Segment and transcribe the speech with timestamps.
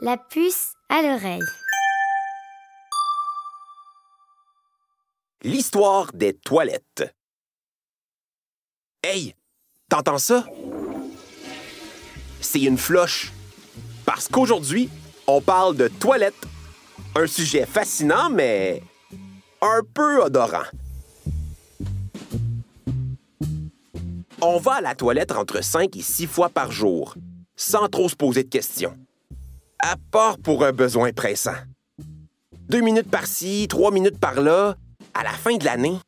[0.00, 1.42] La puce à l'oreille.
[5.42, 7.14] L'histoire des toilettes.
[9.04, 9.34] Hey,
[9.88, 10.44] t'entends ça?
[12.40, 13.32] C'est une floche.
[14.04, 14.90] Parce qu'aujourd'hui,
[15.26, 16.46] on parle de toilettes.
[17.14, 18.82] Un sujet fascinant, mais
[19.60, 20.64] un peu odorant.
[24.40, 27.14] On va à la toilette entre 5 et 6 fois par jour,
[27.54, 28.96] sans trop se poser de questions.
[29.84, 31.56] À part pour un besoin pressant.
[32.68, 34.76] Deux minutes par-ci, trois minutes par-là,
[35.12, 35.98] à la fin de l'année,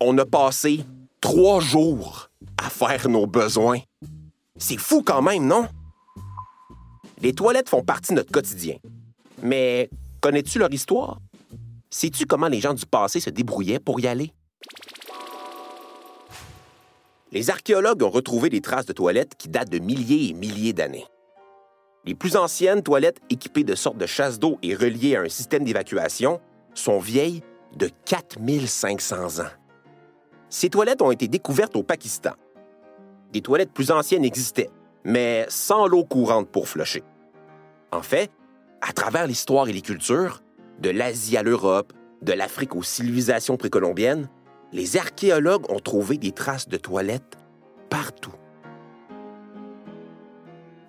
[0.00, 0.84] on a passé
[1.20, 3.80] trois jours à faire nos besoins.
[4.56, 5.66] C'est fou quand même, non?
[7.20, 8.76] Les toilettes font partie de notre quotidien.
[9.42, 9.90] Mais
[10.20, 11.18] connais-tu leur histoire?
[11.90, 14.32] Sais-tu comment les gens du passé se débrouillaient pour y aller?
[17.32, 21.06] Les archéologues ont retrouvé des traces de toilettes qui datent de milliers et milliers d'années.
[22.06, 25.64] Les plus anciennes toilettes équipées de sortes de chasses d'eau et reliées à un système
[25.64, 26.40] d'évacuation
[26.72, 27.42] sont vieilles
[27.74, 29.50] de 4500 ans.
[30.48, 32.30] Ces toilettes ont été découvertes au Pakistan.
[33.32, 34.70] Des toilettes plus anciennes existaient,
[35.02, 37.02] mais sans l'eau courante pour flusher.
[37.90, 38.30] En fait,
[38.80, 40.42] à travers l'histoire et les cultures,
[40.78, 41.92] de l'Asie à l'Europe,
[42.22, 44.28] de l'Afrique aux civilisations précolombiennes,
[44.72, 47.36] les archéologues ont trouvé des traces de toilettes
[47.90, 48.35] partout.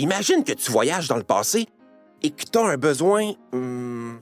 [0.00, 1.68] Imagine que tu voyages dans le passé
[2.22, 4.16] et que tu as un besoin hmm,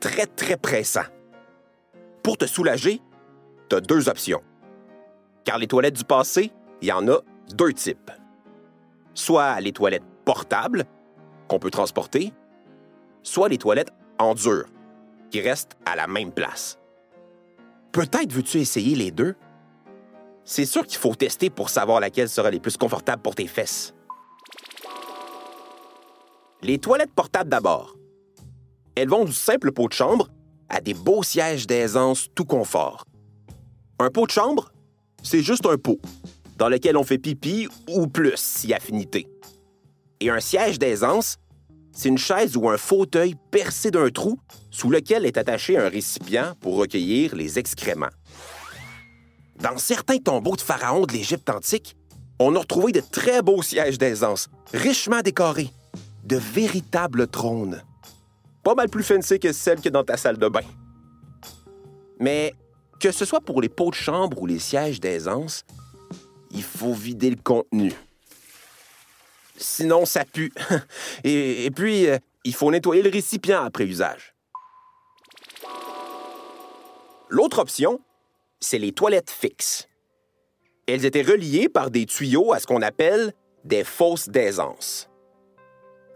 [0.00, 1.04] très, très pressant.
[2.22, 3.02] Pour te soulager,
[3.68, 4.40] tu as deux options.
[5.44, 7.18] Car les toilettes du passé, il y en a
[7.54, 8.10] deux types.
[9.12, 10.86] Soit les toilettes portables,
[11.46, 12.32] qu'on peut transporter,
[13.22, 14.64] soit les toilettes en dur,
[15.30, 16.78] qui restent à la même place.
[17.92, 19.34] Peut-être veux-tu essayer les deux?
[20.44, 23.92] C'est sûr qu'il faut tester pour savoir laquelle sera les plus confortable pour tes fesses.
[26.62, 27.96] Les toilettes portables d'abord.
[28.96, 30.28] Elles vont du simple pot de chambre
[30.68, 33.04] à des beaux sièges d'aisance tout confort.
[34.00, 34.72] Un pot de chambre,
[35.22, 36.00] c'est juste un pot
[36.56, 39.28] dans lequel on fait pipi ou plus si affinité.
[40.18, 41.36] Et un siège d'aisance,
[41.92, 44.40] c'est une chaise ou un fauteuil percé d'un trou
[44.72, 48.10] sous lequel est attaché un récipient pour recueillir les excréments.
[49.60, 51.96] Dans certains tombeaux de pharaons de l'Égypte antique,
[52.40, 55.70] on a retrouvé de très beaux sièges d'aisance, richement décorés,
[56.28, 57.82] de véritables trônes.
[58.62, 60.60] Pas mal plus fancy que celles que dans ta salle de bain.
[62.20, 62.54] Mais
[63.00, 65.64] que ce soit pour les pots de chambre ou les sièges d'aisance,
[66.50, 67.92] il faut vider le contenu.
[69.56, 70.52] Sinon, ça pue.
[71.24, 74.34] Et, puis, euh, il faut nettoyer le récipient après usage.
[77.30, 78.00] L'autre option,
[78.60, 79.88] c'est les toilettes fixes.
[80.86, 83.32] Elles étaient reliées par des tuyaux à ce qu'on appelle
[83.64, 85.07] des fosses d'aisance.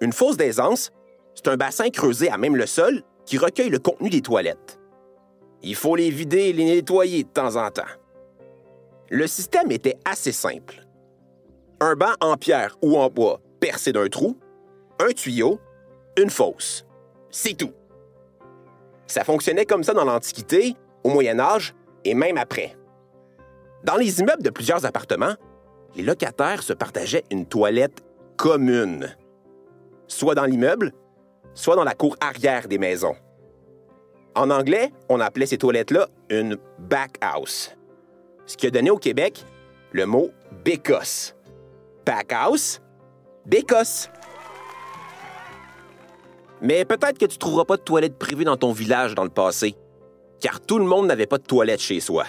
[0.03, 0.91] Une fosse d'aisance,
[1.33, 4.81] c'est un bassin creusé à même le sol qui recueille le contenu des toilettes.
[5.63, 7.83] Il faut les vider et les nettoyer de temps en temps.
[9.11, 10.85] Le système était assez simple.
[11.79, 14.37] Un banc en pierre ou en bois percé d'un trou,
[14.99, 15.61] un tuyau,
[16.19, 16.85] une fosse.
[17.31, 17.73] C'est tout.
[19.07, 20.75] Ça fonctionnait comme ça dans l'Antiquité,
[21.05, 22.77] au Moyen Âge et même après.
[23.85, 25.37] Dans les immeubles de plusieurs appartements,
[25.95, 28.03] les locataires se partageaient une toilette
[28.37, 29.15] commune,
[30.13, 30.93] soit dans l'immeuble,
[31.55, 33.17] soit dans la cour arrière des maisons.
[34.35, 37.77] En anglais, on appelait ces toilettes-là une back house,
[38.47, 39.45] ce qui a donné au Québec
[39.93, 40.31] le mot
[40.65, 41.35] bécosse.
[42.07, 42.81] Back house,
[43.47, 44.11] bécosse.
[46.61, 49.75] Mais peut-être que tu trouveras pas de toilette privée dans ton village dans le passé,
[50.41, 52.25] car tout le monde n'avait pas de toilette chez soi.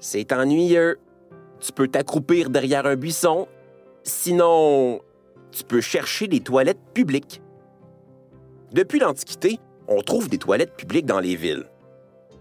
[0.00, 0.98] C'est ennuyeux.
[1.60, 3.48] Tu peux t'accroupir derrière un buisson.
[4.02, 5.00] Sinon,
[5.54, 7.40] tu peux chercher des toilettes publiques.
[8.72, 11.70] Depuis l'Antiquité, on trouve des toilettes publiques dans les villes.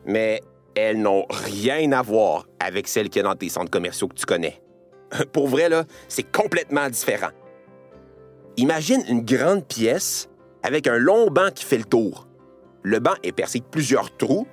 [0.05, 0.41] Mais
[0.75, 4.15] elles n'ont rien à voir avec celles qu'il y a dans tes centres commerciaux que
[4.15, 4.61] tu connais.
[5.31, 7.29] Pour vrai, là, c'est complètement différent.
[8.57, 10.29] Imagine une grande pièce
[10.63, 12.27] avec un long banc qui fait le tour.
[12.81, 14.47] Le banc est percé de plusieurs trous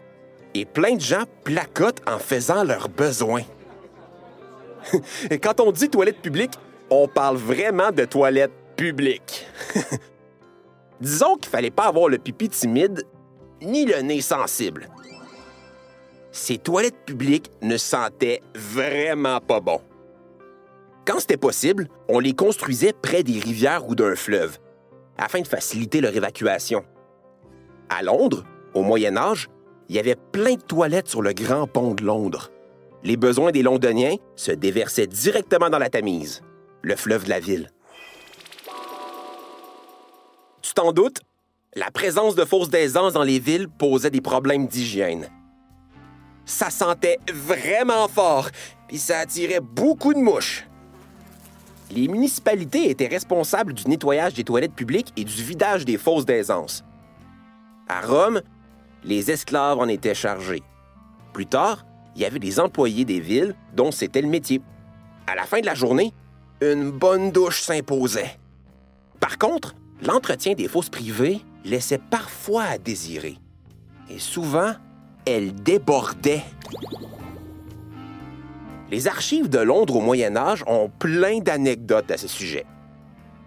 [0.54, 3.42] et plein de gens placotent en faisant leurs besoins.
[5.42, 6.52] quand on dit toilette publique,
[6.90, 9.46] on parle vraiment de toilette publique.
[11.00, 13.06] Disons qu'il fallait pas avoir le pipi timide
[13.62, 14.88] ni le nez sensible.
[16.32, 19.80] Ces toilettes publiques ne sentaient vraiment pas bon.
[21.06, 24.58] Quand c'était possible, on les construisait près des rivières ou d'un fleuve,
[25.18, 26.84] afin de faciliter leur évacuation.
[27.88, 28.44] À Londres,
[28.74, 29.48] au Moyen Âge,
[29.88, 32.50] il y avait plein de toilettes sur le grand pont de Londres.
[33.02, 36.42] Les besoins des Londoniens se déversaient directement dans la Tamise,
[36.82, 37.70] le fleuve de la ville.
[40.62, 41.20] Tu t'en doutes,
[41.74, 45.28] la présence de fausses d'aisance dans les villes posait des problèmes d'hygiène.
[46.44, 48.50] Ça sentait vraiment fort,
[48.88, 50.66] puis ça attirait beaucoup de mouches.
[51.92, 56.84] Les municipalités étaient responsables du nettoyage des toilettes publiques et du vidage des fosses d'aisance.
[57.88, 58.42] À Rome,
[59.02, 60.62] les esclaves en étaient chargés.
[61.32, 61.84] Plus tard,
[62.14, 64.60] il y avait des employés des villes dont c'était le métier.
[65.26, 66.12] À la fin de la journée,
[66.60, 68.38] une bonne douche s'imposait.
[69.18, 73.36] Par contre, l'entretien des fosses privées laissait parfois à désirer.
[74.08, 74.72] Et souvent,
[75.24, 76.42] elle débordait.
[78.90, 82.66] Les archives de Londres au Moyen Âge ont plein d'anecdotes à ce sujet.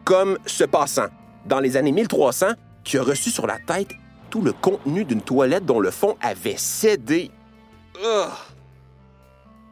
[0.06, 1.07] Comme ce passant,
[1.45, 2.48] dans les années 1300,
[2.83, 3.92] qui a reçu sur la tête
[4.30, 7.30] tout le contenu d'une toilette dont le fond avait cédé.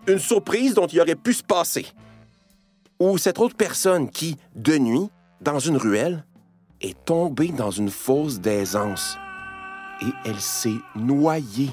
[0.08, 1.88] Une surprise dont il aurait pu se passer.
[3.02, 5.10] Ou cette autre personne qui, de nuit,
[5.42, 6.24] dans une ruelle,
[6.82, 9.18] est tombée dans une fosse d'aisance
[10.04, 11.72] et elle s'est noyée.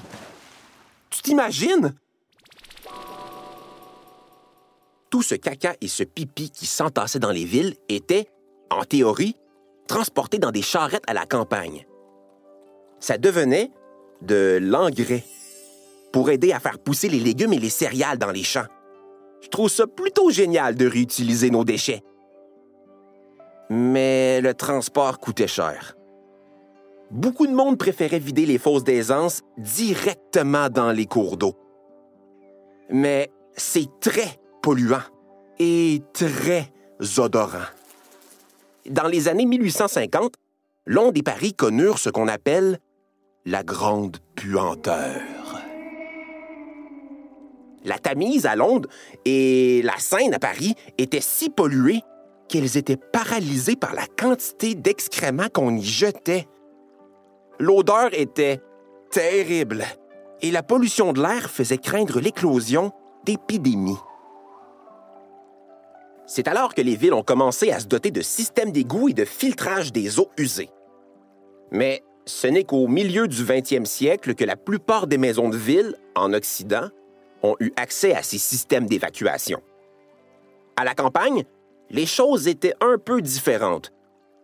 [1.11, 1.93] Tu t'imagines?
[5.11, 8.27] Tout ce caca et ce pipi qui s'entassait dans les villes était,
[8.71, 9.35] en théorie,
[9.87, 11.85] transporté dans des charrettes à la campagne.
[12.99, 13.69] Ça devenait
[14.23, 15.23] de l'engrais
[16.11, 18.65] pour aider à faire pousser les légumes et les céréales dans les champs.
[19.41, 22.03] Je trouve ça plutôt génial de réutiliser nos déchets.
[23.69, 25.95] Mais le transport coûtait cher.
[27.11, 31.55] Beaucoup de monde préférait vider les fosses d'aisance directement dans les cours d'eau.
[32.89, 35.01] Mais c'est très polluant
[35.59, 36.71] et très
[37.17, 37.67] odorant.
[38.89, 40.33] Dans les années 1850,
[40.85, 42.79] Londres et Paris connurent ce qu'on appelle
[43.45, 45.38] la grande puanteur.
[47.85, 48.89] La Tamise à Londres
[49.25, 52.01] et la Seine à Paris étaient si polluées
[52.47, 56.47] qu'elles étaient paralysées par la quantité d'excréments qu'on y jetait.
[57.59, 58.59] L'odeur était
[59.11, 59.85] terrible
[60.41, 62.91] et la pollution de l'air faisait craindre l'éclosion
[63.25, 63.97] d'épidémies.
[66.25, 69.25] C'est alors que les villes ont commencé à se doter de systèmes d'égouts et de
[69.25, 70.69] filtrage des eaux usées.
[71.71, 75.95] Mais ce n'est qu'au milieu du 20e siècle que la plupart des maisons de ville,
[76.15, 76.89] en Occident,
[77.43, 79.61] ont eu accès à ces systèmes d'évacuation.
[80.75, 81.43] À la campagne,
[81.89, 83.91] les choses étaient un peu différentes.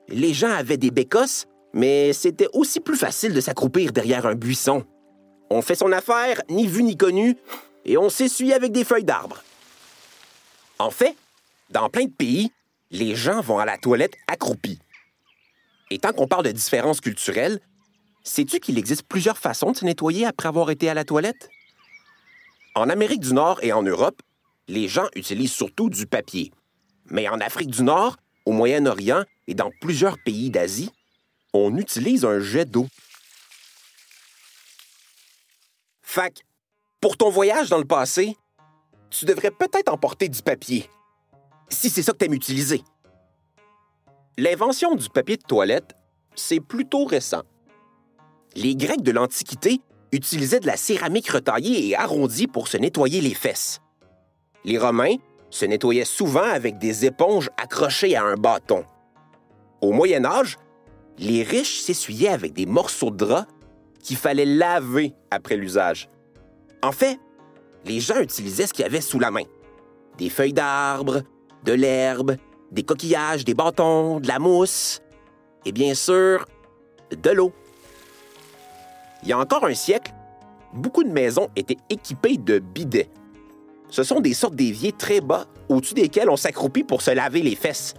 [0.08, 4.86] Les gens avaient des bécosses, mais c'était aussi plus facile de s'accroupir derrière un buisson.
[5.50, 7.38] On fait son affaire, ni vu ni connu,
[7.86, 9.44] et on s'essuie avec des feuilles d'arbre.
[10.80, 11.16] En fait,
[11.70, 12.52] dans plein de pays,
[12.92, 14.80] les gens vont à la toilette accroupis.
[15.92, 17.60] Et tant qu'on parle de différences culturelles,
[18.24, 21.50] sais-tu qu'il existe plusieurs façons de se nettoyer après avoir été à la toilette?
[22.76, 24.22] En Amérique du Nord et en Europe,
[24.68, 26.52] les gens utilisent surtout du papier.
[27.06, 30.92] Mais en Afrique du Nord, au Moyen-Orient et dans plusieurs pays d'Asie,
[31.54, 32.88] on utilise un jet d'eau.
[36.02, 36.42] Fac,
[37.00, 38.36] pour ton voyage dans le passé,
[39.10, 40.90] tu devrais peut-être emporter du papier,
[41.70, 42.84] si c'est ça que tu aimes utiliser.
[44.38, 45.96] L'invention du papier de toilette,
[46.36, 47.44] c'est plutôt récent.
[48.56, 49.80] Les Grecs de l'Antiquité
[50.16, 53.82] utilisaient de la céramique retaillée et arrondie pour se nettoyer les fesses.
[54.64, 55.16] Les Romains
[55.50, 58.84] se nettoyaient souvent avec des éponges accrochées à un bâton.
[59.82, 60.58] Au Moyen Âge,
[61.18, 63.46] les riches s'essuyaient avec des morceaux de drap
[64.02, 66.10] qu'il fallait laver après l'usage.
[66.84, 67.20] En fait,
[67.86, 69.44] les gens utilisaient ce qu'il y avait sous la main.
[70.18, 71.22] Des feuilles d'arbres,
[71.64, 72.38] de l'herbe,
[72.72, 75.02] des coquillages, des bâtons, de la mousse
[75.66, 76.46] et bien sûr,
[77.12, 77.52] de l'eau.
[79.26, 80.14] Il y a encore un siècle,
[80.72, 83.10] beaucoup de maisons étaient équipées de bidets.
[83.90, 87.56] Ce sont des sortes d'éviers très bas au-dessus desquels on s'accroupit pour se laver les
[87.56, 87.96] fesses.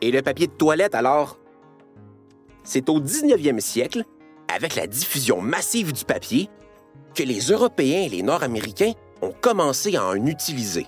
[0.00, 1.38] Et le papier de toilette, alors?
[2.64, 4.04] C'est au 19e siècle,
[4.48, 6.48] avec la diffusion massive du papier,
[7.14, 10.86] que les Européens et les Nord-Américains ont commencé à en utiliser.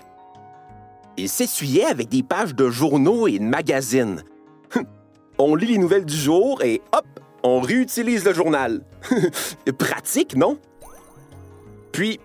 [1.17, 4.23] Ils s'essuyaient avec des pages de journaux et de magazines.
[5.37, 7.12] on lit les nouvelles du jour et hop,
[7.43, 8.81] on réutilise le journal.
[9.77, 10.57] Pratique, non?
[11.91, 12.19] Puis,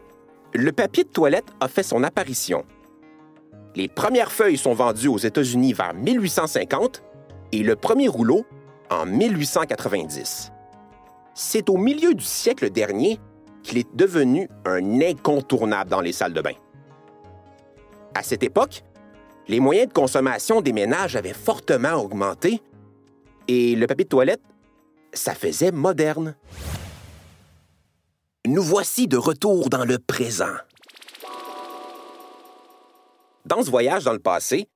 [0.54, 2.64] le papier de toilette a fait son apparition.
[3.74, 7.02] Les premières feuilles sont vendues aux États-Unis vers 1850
[7.52, 8.46] et le premier rouleau
[8.90, 10.52] en 1890.
[11.34, 13.20] C'est au milieu du siècle dernier
[13.62, 16.54] qu'il est devenu un incontournable dans les salles de bain.
[18.14, 18.82] À cette époque,
[19.46, 22.62] les moyens de consommation des ménages avaient fortement augmenté
[23.46, 24.42] et le papier de toilette
[25.12, 26.34] ça faisait moderne.
[28.46, 30.54] Nous voici de retour dans le présent.
[33.44, 34.68] Dans ce voyage dans le passé,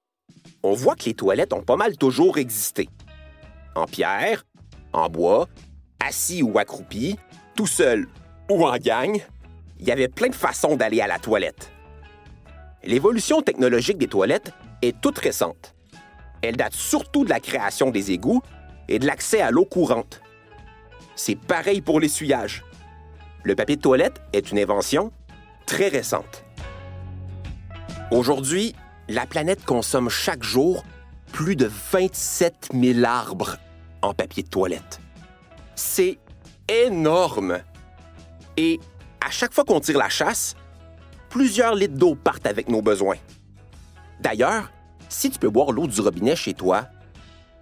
[0.63, 2.89] on voit que les toilettes ont pas mal toujours existé.
[3.75, 4.45] en pierre,
[4.93, 5.49] en bois,
[6.01, 7.17] assis ou accroupi,
[7.55, 8.07] tout seul
[8.51, 9.19] ou en gang,
[9.79, 11.73] il y avait plein de façons d'aller à la toilette.
[12.85, 15.75] L'évolution technologique des toilettes est toute récente.
[16.43, 18.43] Elle date surtout de la création des égouts
[18.93, 20.21] et de l'accès à l'eau courante.
[21.17, 22.63] C'est pareil pour l'essuyage.
[23.43, 25.13] Le papier de toilette est une invention
[25.65, 26.45] très récente.
[28.11, 28.75] Aujourd'hui,
[29.09, 30.85] la planète consomme chaque jour
[31.33, 33.57] plus de 27 000 arbres
[34.03, 35.01] en papier de toilette.
[35.75, 36.19] C'est
[36.69, 37.61] énorme.
[38.59, 38.79] Et
[39.27, 40.55] à chaque fois qu'on tire la chasse,
[41.31, 43.17] plusieurs litres d'eau partent avec nos besoins.
[44.21, 44.71] D'ailleurs,
[45.09, 46.89] si tu peux boire l'eau du robinet chez toi,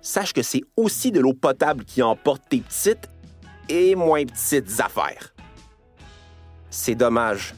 [0.02, 3.08] sache que c'est aussi de l'eau potable qui emporte tes petites
[3.68, 5.34] et moins petites affaires.
[6.70, 7.54] C'est dommage.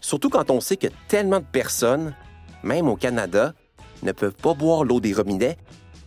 [0.00, 2.14] Surtout quand on sait que tellement de personnes,
[2.62, 3.54] même au Canada,
[4.02, 5.56] ne peuvent pas boire l'eau des robinets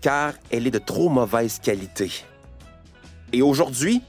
[0.02, 2.12] car elle est de trop mauvaise qualité.
[3.34, 4.02] Et aujourd'hui,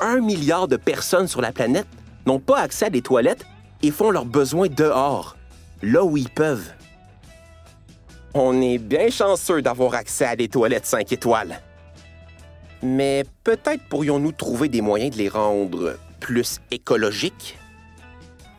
[0.00, 1.86] un milliard de personnes sur la planète
[2.26, 3.44] n'ont pas accès à des toilettes
[3.82, 5.36] et font leurs besoins dehors,
[5.82, 6.72] là où ils peuvent.
[8.34, 11.60] On est bien chanceux d'avoir accès à des toilettes 5 étoiles.
[12.82, 17.58] Mais peut-être pourrions-nous trouver des moyens de les rendre plus écologiques?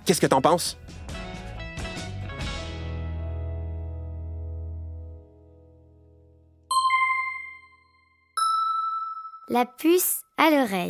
[0.05, 0.77] Qu'est-ce que t'en penses?
[9.49, 10.89] La puce à l'oreille.